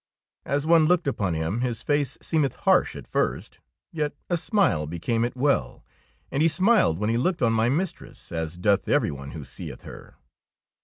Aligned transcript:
As 0.45 0.65
one 0.65 0.87
looked 0.87 1.07
upon 1.07 1.35
him, 1.35 1.61
his 1.61 1.83
face 1.83 2.17
seemeth 2.23 2.55
harsh 2.65 2.95
at 2.95 3.05
first, 3.05 3.59
yet 3.91 4.15
a 4.31 4.35
smile 4.35 4.87
be 4.87 4.97
came 4.97 5.23
it 5.23 5.35
well, 5.37 5.85
and 6.31 6.41
he 6.41 6.47
smiled 6.47 6.97
when 6.97 7.11
he 7.11 7.17
looked 7.17 7.43
on 7.43 7.53
my 7.53 7.69
mistress, 7.69 8.31
as 8.31 8.57
doth 8.57 8.87
every 8.89 9.11
one 9.11 9.29
who 9.29 9.43
seeth 9.45 9.83
her. 9.83 10.15